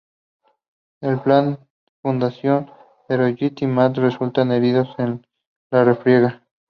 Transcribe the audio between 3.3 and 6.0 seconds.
Jed y Matt resultan heridos en la